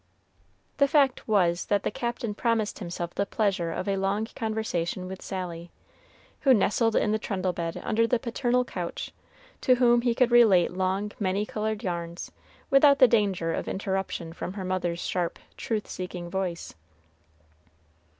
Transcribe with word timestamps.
The 0.77 0.87
fact 0.87 1.27
was 1.27 1.65
that 1.65 1.83
the 1.83 1.91
Captain 1.91 2.33
promised 2.33 2.79
himself 2.79 3.13
the 3.13 3.27
pleasure 3.27 3.71
of 3.71 3.87
a 3.87 3.97
long 3.97 4.25
conversation 4.35 5.07
with 5.07 5.21
Sally, 5.21 5.69
who 6.39 6.55
nestled 6.55 6.95
in 6.95 7.11
the 7.11 7.19
trundle 7.19 7.53
bed 7.53 7.79
under 7.83 8.07
the 8.07 8.17
paternal 8.17 8.65
couch, 8.65 9.11
to 9.61 9.75
whom 9.75 10.01
he 10.01 10.15
could 10.15 10.31
relate 10.31 10.71
long, 10.71 11.11
many 11.19 11.45
colored 11.45 11.83
yarns, 11.83 12.31
without 12.71 12.97
the 12.97 13.07
danger 13.07 13.53
of 13.53 13.67
interruption 13.67 14.33
from 14.33 14.53
her 14.53 14.65
mother's 14.65 15.01
sharp, 15.01 15.37
truth 15.55 15.87
seeking 15.87 16.31
voice. 16.31 16.73